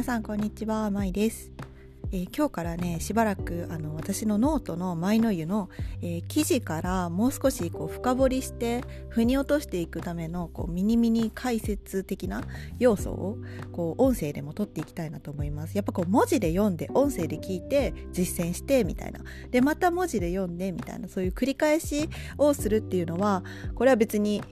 [0.00, 1.52] 皆さんこんにちは、まいです。
[2.10, 5.68] えー、今日からね、しばらくあの私のノートの舞の湯の、
[6.00, 12.44] えー、記事からもう少しこう深掘りして腑に落としていくためのこうミニミニ解説的な
[12.78, 13.36] 要素を
[13.72, 15.74] こう音声でも取っていきたいなと思います。
[15.74, 19.20] やっぱこう文字で読んで音声で聞いて実践してみたいな。
[19.50, 22.08] で、また文字で読んでみたいなそういう繰り返し
[22.38, 23.44] をするっていうのは
[23.74, 24.42] これは別に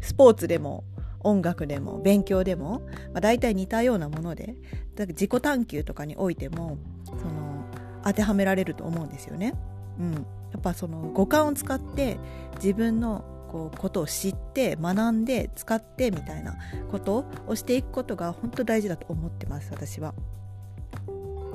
[0.00, 0.84] スポーツでも
[1.24, 4.56] 音楽でも勉強でも、まあ、大体似たようなもので
[4.94, 7.64] だ自己探求とかにおいてもその
[8.04, 9.54] 当てはめられると思うんですよね。
[9.98, 10.20] うん、や
[10.58, 12.18] っぱその五感を使って
[12.56, 16.56] 自分のこうことを知って学んで使ってみたいな
[16.90, 20.14] ことをしていくことが本当大事だと思ってます私は。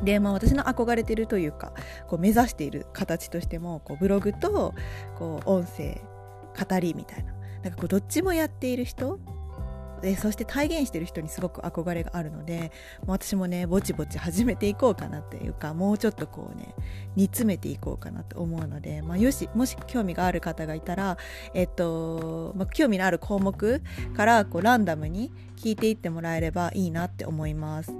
[0.03, 1.73] で、まあ、私の憧れてるというか
[2.07, 4.73] こう目指している形としてもこうブログと
[5.17, 6.01] こう音声
[6.57, 7.33] 語りみたいな
[7.63, 9.19] なんかこうどっちもやっている人
[9.99, 12.71] でそして体現してる人にすごく憧れがあるので
[13.05, 16.73] 私もねぼちぼち始めていこうかなっていうかもうちょっとこうね
[17.15, 21.17] 煮詰めていこうかなと思うので、まあ、よしもし興味がある方がいたら、
[21.53, 23.81] えっとまあ、興味のある項目
[24.15, 27.91] からこうランダムに聞いていってもらえればいいなって思います。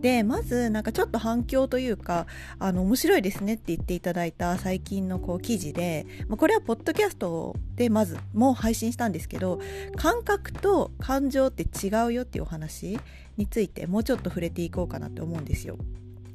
[0.00, 2.26] でまずなんかちょっと反響というか
[2.58, 9.60] あの面白いですねって言っていただいた最近のこう記事で、まあ、これはポッドキャストでまずもう配信したんですけど
[9.96, 12.98] 感覚と感情って違うよっていうお話
[13.36, 15.76] についてもうちょっと触れていこうかなって思うんですよ。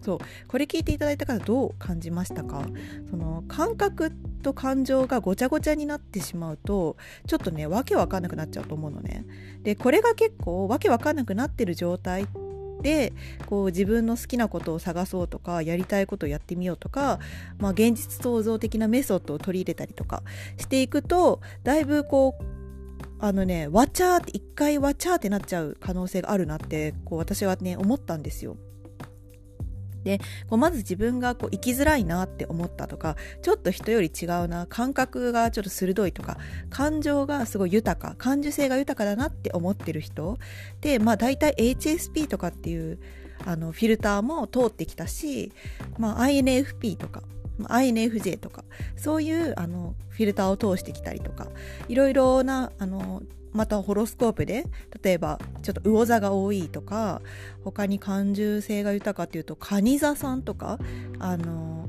[0.02, 2.66] そうこれ聞いていただいた方どう感じましたか？
[3.10, 9.26] その感覚と感情がごちゃごちゃになってしまうとちょっとねわけわかんなくなっちゃうと思うのね。
[9.62, 12.26] でこれが結構わけわかんなくなってる状態
[12.82, 13.14] で
[13.46, 17.20] こう自分の好きなことを探そうとかやりたいことをやってみようとか、
[17.60, 20.24] まあ、現実創造的なメソッドを取り入れたりとか
[20.58, 22.44] していくとだいぶこう
[23.24, 28.58] あのねわちゃーって一回わちゃーってなっちゃう可能性があるなってこう私はね思ったんですよ。
[30.04, 30.18] で
[30.50, 36.38] こうまず自分がこう生きづらいなって思ったとかちょっと人より違うな感覚がちょっと鋭いとか
[36.72, 40.40] 感情がすごい豊か感受性が豊かだなって思ってる人
[40.82, 42.98] でまあ大体 HSP とかっていう
[43.46, 45.52] あのフィルターも通ってきたし、
[46.00, 47.22] まあ、INFP とか
[47.70, 48.64] INFJ とか
[48.96, 51.48] そういうあのフィルターを通してきたりとか
[51.88, 53.24] いろいろなあの
[53.54, 54.66] またホロスコープで
[55.04, 57.22] 例えばちょっと魚座が多いとか
[57.64, 60.80] 他に感受性が豊かっていうと蟹座さんとか
[61.20, 61.81] あの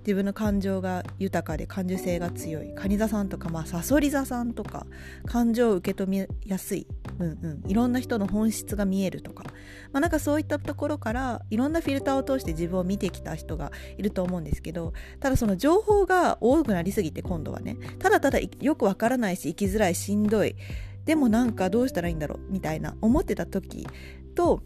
[0.00, 2.72] 自分の感情が豊かで感受性が強い。
[2.74, 4.86] 蟹座さんとか、まあ、サソリ座さんとか
[5.26, 6.86] 感情を受け止めやすい、
[7.18, 9.44] うんうん、いろんな人の本質が見えるとか、
[9.92, 17.76] まあ、なんかそういったところからいろんなフィルターを通して自分を見てきた人がいると思うんですけどただその情報が多くなりすぎて今度はね。
[17.98, 20.56] ただただよくわからないし生きづらいしんどい。
[21.04, 23.86] でもなんかどうしたらいいんだろうみたいな思ってた時
[24.34, 24.60] と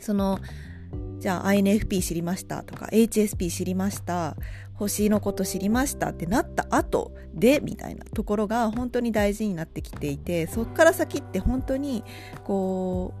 [0.00, 0.40] その
[1.24, 4.36] じゃあ INFP 知りましたとか HSP 知りました
[4.74, 12.04] 星のこと知りましたってなった後でみたいなところが本当に大事になってきていてそっから先って本当に
[12.44, 13.14] こ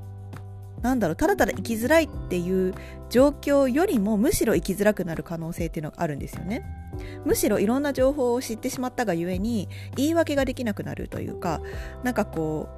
[0.78, 2.74] うなんだろうただただ生きづらいっていう
[3.08, 6.62] 状況よりもむしろ生きづらくなる可能性っていうのがあるんですよね。
[7.24, 11.62] むしろいろんな情報を知ってしまったがゆえに言い訳ができなくなるというか
[12.02, 12.68] なんかこ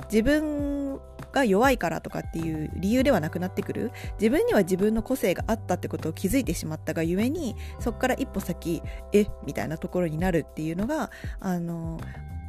[0.00, 1.00] う自分
[1.32, 3.92] が弱いからとかっていう理由ではなくなってくる。
[4.20, 8.82] 自分には自分の個性があったってことを気づいてしまったがゆえにそこから一歩先
[9.12, 9.26] え？
[9.44, 11.10] みたいなところになるっていうのが
[11.40, 12.00] あの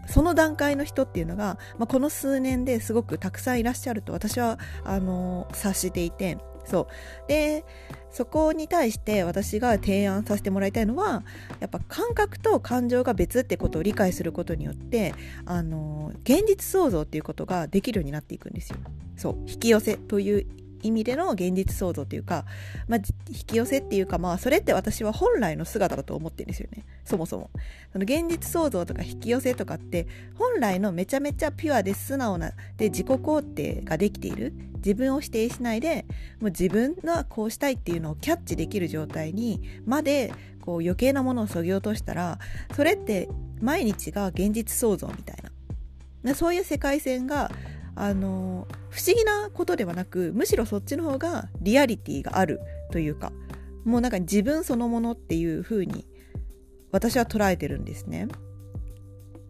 [0.07, 6.87] その段階の人っていうのが、まあ、この数年ですごくたくさんいらっしゃると私はあの察していてそ
[7.25, 7.65] うで
[8.11, 11.23] そこに対して私が提案させてもらいたいのは
[11.59, 15.13] やっぱ感覚と感情が別ってことを理解することによって
[15.45, 18.77] あの現実創造っていうことができるようになっていくんですよ。
[19.15, 22.45] そう引き寄せという意味での現実創造というか、
[22.87, 22.99] まあ、
[23.29, 26.85] 引き寄せっていうか、まあ、それって私は本来の姿だと思ってるんですよね。
[27.05, 27.49] そもそも。
[27.91, 34.53] その現実創造とか引き寄せとかって、本来のめちゃめちゃピュアで素直な、で、自己肯定ができている。
[34.77, 36.05] 自分を否定しないで、
[36.39, 42.39] もう自分がこうしたいっていうのをキャッチできる状態にまで、こう余計なものをそぎ落としたら、
[42.75, 43.29] それって
[43.61, 45.37] 毎日が現実創造みたい
[46.23, 46.35] な。
[46.35, 47.51] そういう世界線が
[47.95, 52.59] あの不思議なことではなくむしろそっちの方がリアリティがある
[52.91, 53.31] というか
[53.85, 56.05] もうなんか自分そのものっていう風に
[56.91, 58.27] 私は捉えてるんですね。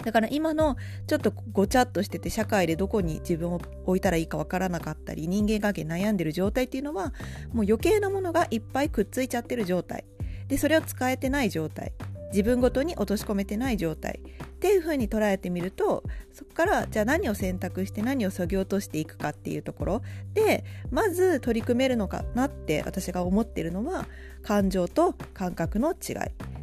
[0.04, 7.14] だから今のちょっとごちゃっとしてて社会でどこに自分を置いたらいいかわからなかったり人間関係悩んでる状態っていうのは
[7.54, 10.06] もう余計なものがいっぱいくっついちゃってる状態
[10.48, 11.94] でそれを使えてない状態
[12.32, 14.20] 自分ごとに落とし込めてない状態。
[14.56, 20.02] っていう風に捉えてみるとそこからじゃあ何を選択して何をそぎ落としていくかっていうところ。
[20.36, 24.06] でまず取り組めるのかなって私が思ってるのは
[24.44, 26.16] 感情と感覚の違い。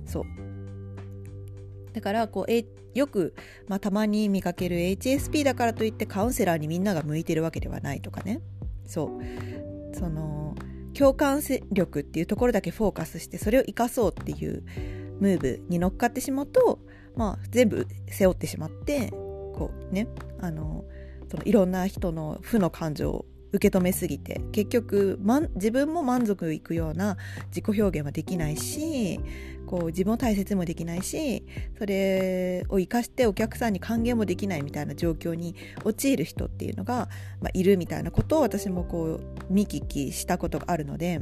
[0.06, 0.24] そう。
[1.92, 2.64] だからこう、え
[2.94, 3.34] よく、
[3.66, 8.40] まあ、たまに見かける HSP だからといってカウンセラーにみんなが向いてるわけではないとかね。
[8.86, 9.96] そう。
[9.96, 10.54] その
[10.94, 11.42] 共感
[11.72, 14.62] 力っていうところだけフォーカスしてそれを生かそうっていう
[15.20, 16.78] ムーブに乗っかってしまうと、
[17.16, 20.08] まあ、全部背負ってしまってこうね
[20.40, 20.84] あの
[21.30, 27.16] そのいろんな人の負の感情を受け止めすぎて結局、ま、自分も満足いくような
[27.48, 29.20] 自己表現はできないし
[29.66, 31.44] こう自分を大切もできないし
[31.78, 35.54] それを生かしてお客さんに還元もできないみたいな状況に
[35.84, 37.08] 陥る人っていうのが、
[37.40, 41.20] まあ、いるみたいなことを私もこう見聞きしたことがあるので、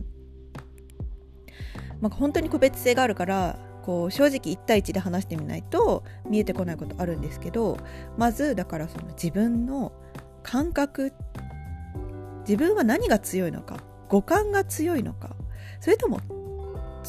[2.00, 7.78] まあ、本当に個別性があるからこう正直1対1で話してみないと見えてこないことあるんですけど
[8.18, 9.92] まずだからその自分の
[10.42, 11.12] 感覚
[12.40, 13.76] 自分は何が強いのか
[14.08, 15.36] 五感が強いのか
[15.80, 16.20] それとも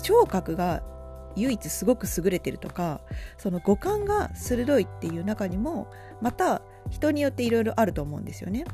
[0.03, 0.83] 聴覚が
[1.35, 3.01] 唯一すごく優れてるとか
[3.39, 5.87] その五感が鋭いっていう中にも
[6.21, 8.65] また人によっていろいろあると思うんですよね。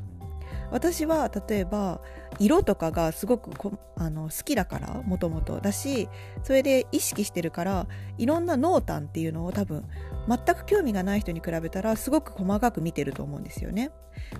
[0.74, 2.02] 私は例えば
[2.40, 3.52] 色とかがすごく
[3.96, 5.60] あの好きだからもともと。
[5.62, 6.10] だし
[6.44, 7.88] それで意識してるから
[8.18, 9.86] いろんな濃淡っていうのを多分
[10.28, 13.92] 全く興味がない人に比べたらすごく細かく見てると思うんですよね。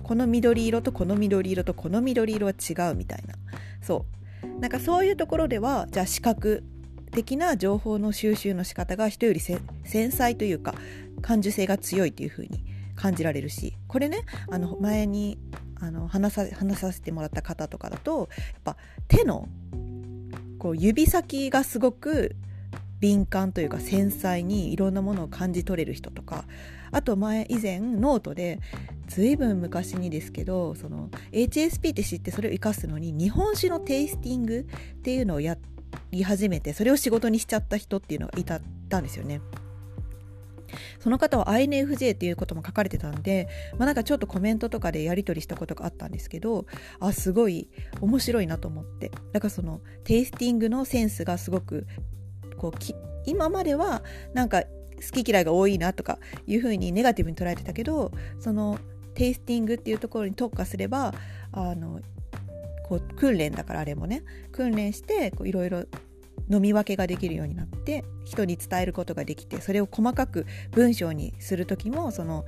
[0.02, 3.36] この緑色とこの緑色とこの緑色は違うみたいな。
[3.80, 4.04] そ
[4.42, 4.60] う。
[4.60, 6.64] なんかそういうところではじゃあ視覚
[7.12, 10.74] 的な情報の収集の仕方が人より繊細というか
[11.22, 12.64] 感受性が強いというふうに
[12.96, 15.38] 感じられるしこれねあの前に
[15.84, 18.76] あの話さ話させてもらった方とかだとやっぱ
[19.06, 19.48] 手の
[20.58, 22.36] こう指先がすごく
[23.00, 26.46] 敏感というか繊細にいろんなものを感じ取れる人とか
[26.90, 28.60] あと前以前ノートで
[29.08, 35.58] 随分昔にですけどその HSP って知ってそれを生かすのに日本酒のテイスティングっていうのをや
[36.12, 39.40] り始めてそれを仕事にしちゃった人っていうのがいたたんですよね。
[40.98, 43.48] その方は INFJ っていうことも書かれてたんで、
[43.78, 46.66] まあ、なんかちょっとコメントとかでやり取りしたことがあったんですけど
[47.00, 47.68] あすごい
[48.00, 49.10] 面白いなと思って。
[49.32, 51.86] だからそのテイスティングのセンスがすごく
[52.56, 52.94] こうき
[53.26, 58.78] 今まではなんか好き嫌いが多いなとかいうふうにネガティブに捉えてたけどその
[59.14, 61.14] テイスティングっていうところに特化すれば
[61.52, 62.00] あの
[62.88, 64.22] こう訓練だからあれもね
[64.52, 65.84] 訓練していろいろ
[66.50, 72.44] 飲み分けができるようになって人に伝えることができてそれを細かく文章にする時もその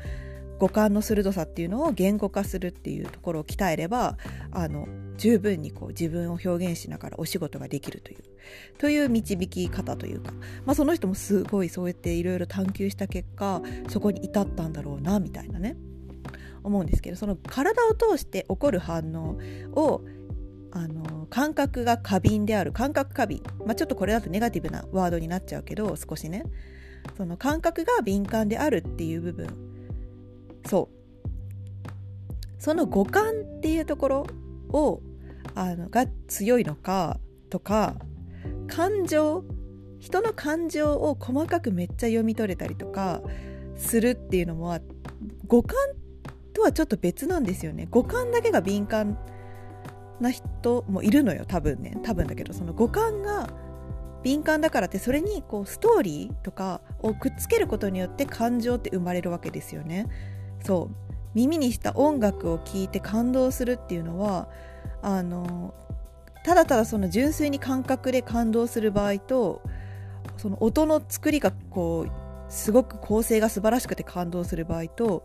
[0.58, 4.16] 五感の鋭さっていうのを言語化するっていうところを鍛えれば
[4.52, 8.18] あの十分にこう自分を表現しながらお仕事ができるという
[8.78, 10.32] という導き方というか、
[10.64, 15.76] まあ、その人もすごいそうやっていろいろ探求した結果そこに至ったんだろうなみたいなね
[16.62, 19.38] 思うんですけどその体を通して起こる反応
[19.80, 20.02] を
[20.76, 22.70] あの感覚が過敏である。
[22.70, 26.44] 感覚過敏、まあ、ちょっとこれだとネガティブなワードになっちゃうけど少しね。
[27.17, 29.49] その感覚が敏感であるっていう部分。
[30.67, 32.62] そう。
[32.62, 34.26] その五感っていうところ
[34.69, 35.00] を
[35.55, 37.19] あのが強いのか
[37.49, 37.94] とか
[38.67, 39.44] 感情
[39.99, 43.22] 人の感情を細かくめっちゃ読み取れたりとか
[43.76, 44.79] するっていうのも
[45.46, 45.76] 五感
[46.53, 47.89] とはちょっと別なんですよね。
[47.91, 49.19] 五感だけが敏感
[50.20, 51.99] な人もいるのよ多分ね。
[52.03, 53.49] 多分だけどその五感が
[54.23, 60.06] 敏感だからってそれにこうストーリーとかをくっつけることによって感情って生まれるわけですよね。
[60.65, 61.06] そう。
[61.35, 64.49] 耳にした音楽を聴いて感動するっていうのは
[65.03, 65.75] あの
[66.44, 69.61] ただただその純粋に感覚で感動する場合と
[70.39, 72.11] その音の作りがこう
[72.49, 75.25] すごく構成が素晴らしくて感動する場合と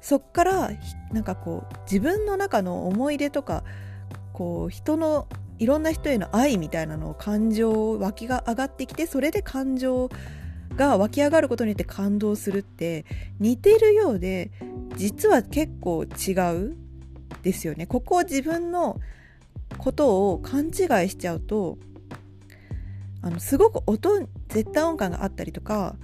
[0.00, 0.70] そっから
[1.12, 3.62] なんかこう自分の中の思い出とか
[4.32, 10.10] こう人のいろんな人への愛みたいなのを感情湧きが上がってきてそれで感情
[10.76, 13.04] が湧き上がることによって感動するって
[13.38, 14.50] 似てるようで
[14.96, 16.76] 実は結構違う
[17.42, 17.86] ですよね。
[17.86, 19.00] ここを自分の
[19.78, 20.68] ことを勘違
[21.04, 21.78] いしちゃうと
[23.22, 25.96] あのすごく音絶対音感があったりとか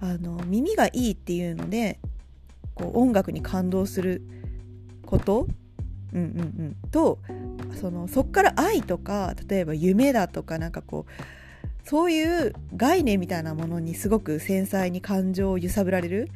[0.00, 2.00] あの耳がいいっていうので
[2.74, 4.22] こう音楽に感動する
[5.04, 5.48] こと、
[6.12, 7.18] うんうんうん、と
[7.80, 16.28] そのそっから愛とか例えば夢だとかなんかこうそういう概念みたいなものにすごく繊細に感情を揺さぶられる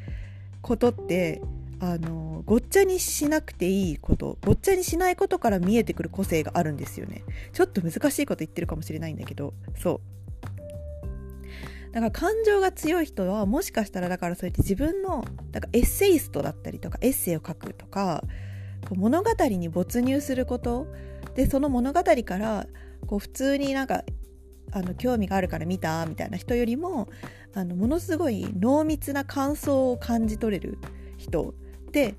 [0.62, 1.42] ことって
[1.80, 7.24] あのごっちゃにしなくていいことごっちゃにしないことから見えてくる個性があるんですよね。
[7.52, 10.14] ちょっと難しいこと言ってるかもしれないんだけどそう。
[11.92, 18.24] だから感情が強い人はもしかしたらだからそうやって自分のだからエッセイストだったりとかエッセイを書くとか
[18.94, 20.86] 物語に没入すること。
[21.34, 22.66] でその物語から
[23.06, 24.04] こう普通になんか
[24.70, 27.08] あの興味があるから見たみたいな人よりも
[27.54, 30.78] あのものすごい濃密な感想を感じ取れる
[31.16, 31.54] 人。
[31.88, 32.16] って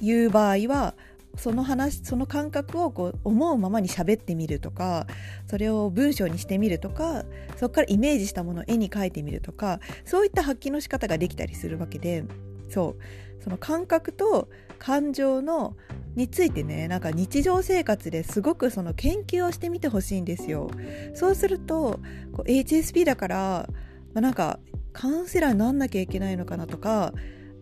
[0.00, 0.94] いう場合は
[1.36, 5.06] その話その感覚をこう思うままに喋ってみるとか
[5.46, 7.24] それを文章にしてみるとか
[7.56, 12.24] そこからイメージしたものを絵に描いてみるとかそういった発揮の仕方ができたりするわけで。
[12.70, 13.42] そう。
[13.42, 14.48] その感覚と
[14.78, 15.76] 感情の
[16.14, 20.70] についてねなんか日常生活ですごくその研究をしてみてほしいんですよ。
[21.14, 22.00] そうすると
[22.32, 23.68] こう HSP だから、
[24.14, 24.58] まあ、なんか
[24.92, 27.12] カウンセラーになんなきゃいけないのかなとか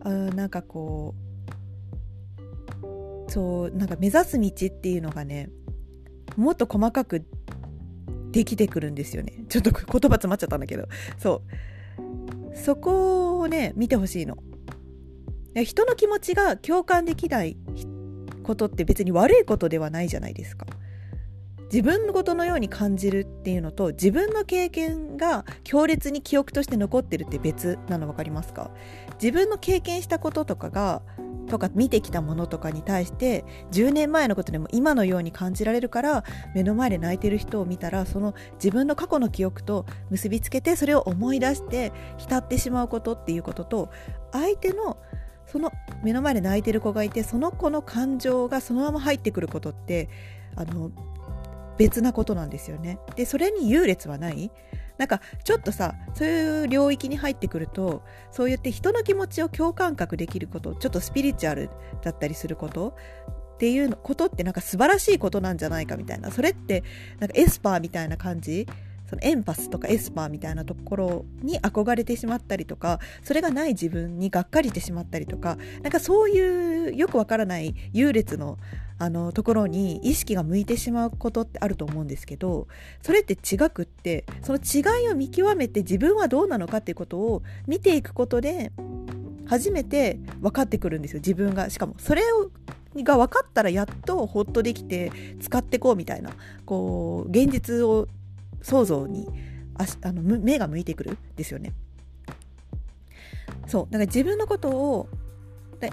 [0.01, 1.13] あなんかこ
[3.27, 5.49] うそうなんか目指す道っていうのがね
[6.35, 7.25] もっと細かく
[8.31, 9.45] できてくるんですよね。
[9.49, 10.87] ちょっと言葉詰まっちゃったんだけど。
[11.17, 11.43] そ
[12.51, 12.55] う。
[12.55, 14.37] そこをね見てほしいの。
[15.55, 17.57] 人の気持ちが共感できない
[18.43, 20.65] ことって別に悪いことではないじゃないですか。
[21.71, 28.71] 自分のことのように感じるっていうのと自分の経験が強烈に記憶として残ってるって別なの分かりますか？
[29.21, 31.03] 自分の経験したこととかが
[31.47, 36.23] とか見てきたものとかに対して10年前のことでも今のように感じられるから
[36.55, 43.91] 目の前で泣いてる人を見たらその自分の過去の記憶と結びつけてそれを思い出して浸ってしまうことっていうことと
[44.31, 44.97] 相手の
[45.51, 45.71] その
[46.03, 50.09] 目の前で泣いてる子がいてその子の感情がそのまま入ってくることって
[50.55, 50.91] あの
[51.77, 52.99] 別なことなんですよね。
[53.15, 54.51] でそれに優劣はない
[54.97, 61.69] なんかちょっとさそういう領域に入ってくるとそうやって人の気持ちを共感覚できることちょっとスピリチュアル
[62.03, 62.95] だったりすること
[63.53, 66.83] っていうことってなんか素晴らしいことなんじゃないかみたいなそれって
[67.19, 68.67] なんかエスパーみたいな感じ
[69.09, 78.57] そのエンパスとかエスパーみたいなところに憧れてしまったりとかそれがない自分にがっかりしてしまったりとかなんかそういうよくわからない優劣の
[79.01, 82.67] あのところに意識が向いてしまうことってあると思うんですけど
[83.01, 88.73] それって違くってその違いを見極めて自分はどうなのかっていうことを見ていくことで
[89.47, 91.69] 初めて分かってくるんですよ自分が。
[91.69, 92.51] しかもそれを
[93.03, 96.31] が分かったらやっとホッとできて使ってこうみたいな
[96.65, 98.07] こう現実を
[98.61, 99.27] 想像に
[99.75, 101.73] ああの目が向いてくるですよね。
[103.67, 103.85] そう。
[103.85, 105.09] だから自分のことを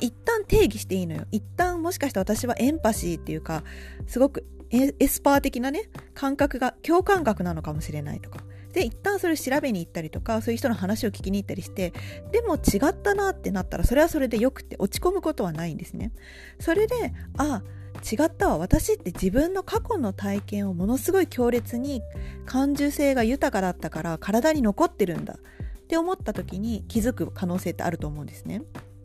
[0.00, 1.26] 一旦定義していいのよ。
[1.30, 3.62] 一旦もしかして私はエンパシーっていうか
[4.06, 8.40] すごくエスパー的なね感覚が共感覚なのかもしれないとか。
[8.72, 11.94] で一旦それを調べに行ったりとかそういう人の話を聞きに行ったりして
[12.30, 16.12] でも違ったなってなったらそれはそれでよくて落ち込むことはないんですね。
[16.60, 16.94] それで
[17.38, 17.62] あ
[17.96, 22.02] 違ったわ私って自分の過去の体験をものすごい強烈に
[22.44, 25.38] 感受性が豊かだったから体に残ってるんだ。
[25.86, 28.62] って思った時に気づく可能性ってあると思うんですね。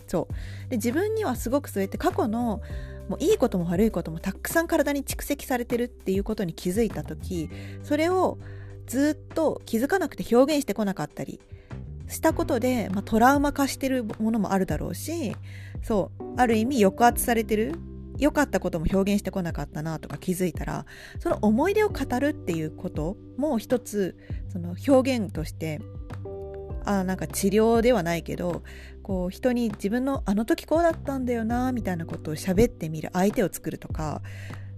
[0.07, 0.69] そう。
[0.69, 2.61] で自分にはすごくそうやって過去の
[3.07, 7.49] もういいことも悪いこともたくさん体に蓄積されてるっていうことに気づいた時
[7.83, 8.37] それを
[8.87, 11.39] ずっと気づかなくて表現してこなかったり
[12.07, 15.35] したことで、まあ、トラウマ化してるものもあるだろうし
[15.83, 16.23] そう。
[16.37, 17.75] ある意味抑圧されてる
[18.21, 20.85] 良かったことも表現してこなかったなとか気づいたら
[21.19, 24.15] その思い出を語るっていうことも一つ
[24.53, 25.81] その表現として
[26.85, 28.63] あなんか治療ではないけど
[29.01, 34.21] こう人に自分のあの時こうだったんだよなみたいなことを喋ってみる相手を作るとか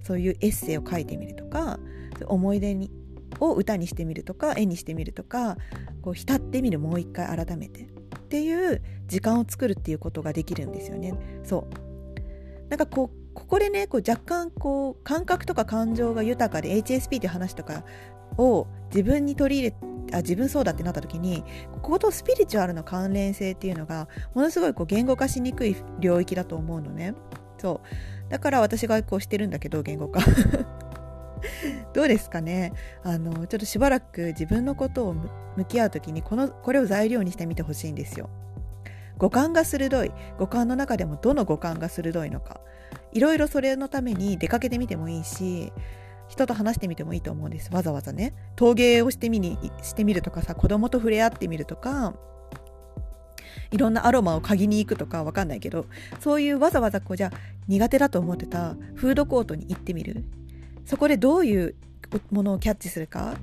[0.01, 1.79] そういうエッセイを書いてみるとか
[2.27, 2.91] 思い出に
[3.39, 5.57] を歌にしてみるとか絵にしてみるとか
[6.01, 7.87] こう浸ってみるもう一回改めてっ
[8.29, 11.13] ていう時間を作るっていうことができるんですよね。
[11.43, 17.83] そうなんかこうここでねこう若干こう感覚とか感情が豊かで HSP って話とか
[18.37, 19.75] を自分に取り入れ
[20.13, 27.15] あ自分そうだってなった時にこことスピリチュアルの関連性っていうのがものすごいこう言語化しにくい領域だと思うのね。
[27.57, 27.81] そ
[28.27, 28.31] う。
[28.31, 30.19] だから私がこうしてるんだけど言語化。
[31.93, 32.73] どうですかね？
[33.03, 35.15] あのちょっとしばらく自分のことを
[35.55, 38.29] 向き合う時にこのこれを材料にしてみてほしいんですよ。
[39.17, 40.11] 五感が鋭い。
[40.37, 42.59] 五感の中でもどの五感が鋭いのか。
[43.13, 45.71] いろいろそれのために出かけてみてもいいし
[46.27, 47.69] 人と話してみてもいいと思うんです。
[47.71, 48.33] わざわざね。
[48.55, 52.13] 陶芸をしてみにしてみるとかさ子供と触れ合ってみるとか
[53.71, 55.85] いろんなアロマを嗅ぎに行くとかわかんないけど
[56.19, 57.31] そういうわざわざこうじゃ
[57.67, 60.23] 苦手だと思ってたフードコートに行ってみる。
[60.85, 61.75] そこでどういう
[62.31, 63.35] ものをキャッチするか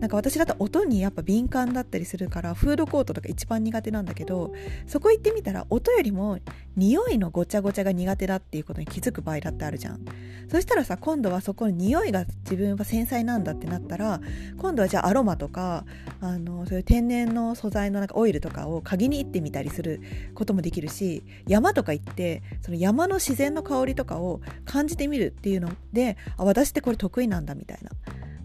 [0.00, 4.52] なんか私だと音にやっぱ敏感だったりするからフードコートとか一番苦手なんだけど
[4.86, 6.38] そこ行ってみたら音よりも
[6.76, 10.04] 匂いのごちゃごちゃが苦手だっていうことに気づく場合だってあるじゃん。
[10.50, 14.20] そしたらさ今度はそこの匂いが自分は繊細なんだってなったら
[14.56, 15.84] 今度はじゃあアロマとか
[16.20, 20.00] あのそういう天然の素材のなんかオイルとかを嗅ぎに行ってみたりする
[20.34, 27.90] こともできるし山とか行ってその山の自然の香りとかを感じてみるっていうのであ私ってこれ得意なんだみたいな。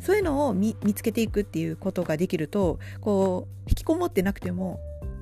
[0.03, 4.79] そういうのを見つけていくっていうことができるとこう引きこもってなくても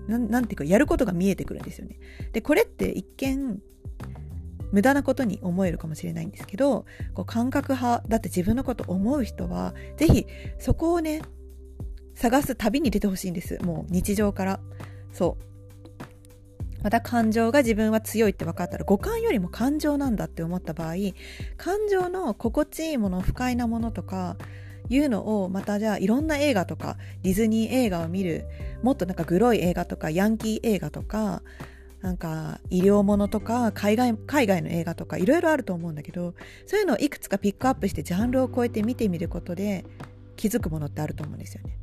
[0.07, 1.99] なんていうかやることが見えてくるんですよね。
[2.33, 3.61] でこれって一見
[4.71, 10.25] 無駄なことに思えるかもしれないんですけどこう感覚派だって自分のこと思う人は是非
[10.57, 11.21] そこをね
[12.15, 13.59] 探す旅に出てほしいんです。
[13.63, 14.59] もう日常から。
[15.13, 15.43] そう。
[16.83, 20.95] また感情が自分は強いって分かったら五感よりも感情なんだって思った場合
[21.55, 24.35] 感情の心地いいもの不快なものとか
[24.89, 28.45] いうのをまたじゃあいろんな映画とかディズニー映画を見る
[28.83, 31.41] もっとなんかグロい映画とかヤンキー映画とか
[32.01, 36.33] なんか医療ものとか海外海外の映画とかいろいろあると思うんだけど
[36.65, 39.85] そういうのをいくつかピックアップしてジャンルを超えて見てみることで
[40.35, 41.77] 気づくものってあると思うんですよね。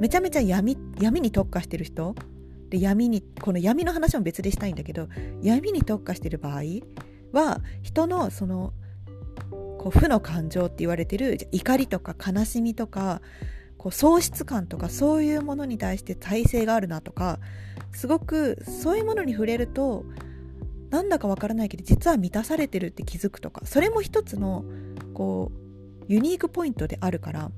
[0.00, 2.14] めちゃめちゃ闇闇に特化してる人
[2.70, 5.08] で闇にこの闇の話も別でしたいんだけど
[5.42, 6.62] 闇に特化してる場合
[7.32, 8.72] は人のその
[9.78, 13.22] こう負の感情って言われてる怒りとか悲しみとか
[13.76, 17.38] こう喪失感とかそういうものに対して耐性があるなとか
[17.92, 20.04] すごくそういうものに触れると
[20.90, 24.64] なんだかわからないけど実は満たされてるって気づくとかそれも一つの
[25.14, 27.50] こうユニークポイントであるから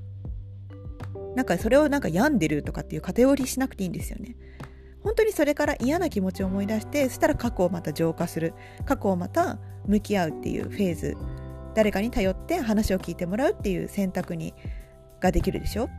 [1.35, 4.35] なんかそれをなんか病んでるとかっていうカテゴリーしなくていいんですよね。
[5.03, 8.53] 本当にそれから嫌な気持ちを思い出してそしたら過去をまた浄化する
[8.85, 11.17] 過去をまた向き合うっていうフェーズ
[11.73, 14.53] 誰かに頼って話を聞いてもらうっていう選択に
[15.19, 15.89] ができるでしょ？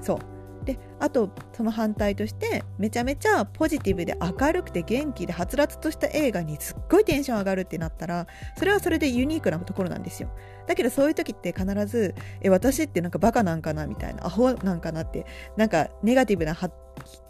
[0.00, 0.18] そう。
[0.64, 8.26] であとその反対としてめちゃめちゃポジティブで明るくて元気ではつらつとした映画にすっごいテンション上がるってなったら
[8.58, 10.30] それはそれでユニークなところなんですよ。
[10.66, 15.24] だけどそういう時って必ずえ私ってなんかバカなんかなみたいなアホなんかなって
[15.56, 16.54] なんかネガティブな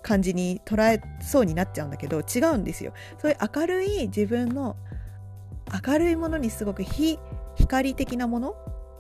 [0.02, 2.93] 感じに捉えそうになっちゃうんだけど違うんですよ。
[3.19, 4.75] そういう明るい自分の
[5.87, 7.21] 明るいものにすごく非
[7.68, 8.54] 光的なもの？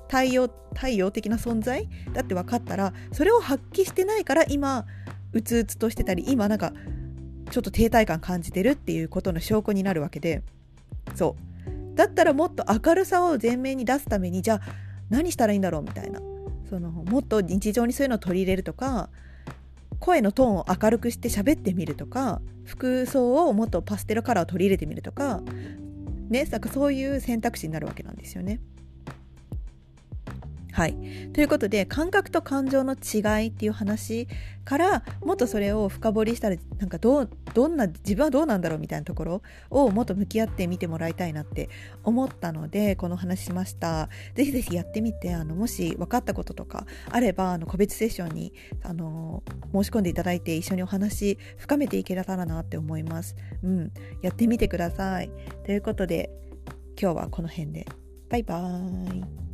[0.08, 1.88] 太陽太陽的な存在？
[2.12, 4.86] だって分かったらそれを発揮してないから今
[5.32, 6.72] うつうつとしてたり今なんか
[7.50, 10.42] ちょっと停滞感感じてるっていうことの証拠になるわけで。
[11.14, 11.96] そう。
[11.96, 14.60] だったらもっと明るさを前面に出すためにじゃあ
[15.10, 16.20] 何したらいいんだろうみたいな。
[16.70, 19.08] そのもっと日常にそういうのを取り入れるとか
[20.00, 25.40] 声のトーンを明るくして喋ってみるとか服装をもっとパステルカラーを取り入れてみるとか
[26.28, 28.60] ねなんかそういう選択肢になるわけなんですよね。
[30.78, 30.94] はい。
[31.32, 34.28] ということで、感覚と感情の違いっていう話
[34.64, 41.68] から、もっとそれを深掘りしたら、なんかどう、どんな、自分はどうなんだろうみたいなところをもっと向き合ってみてもらいたいなって
[42.04, 44.08] 思ったので、この話しました。
[44.36, 48.52] ぜひぜひやってみて、あの、もし分かったこととかあれば、あの、個別セッションに、
[48.84, 53.34] あの、申し込んでいただいて、一緒にお話深めていけたらなって思います。
[53.64, 53.92] うん。
[54.22, 55.32] やってみてください。
[55.66, 56.30] ということで、
[56.96, 57.84] 今日はこの辺で。
[58.28, 59.47] バイバーイ。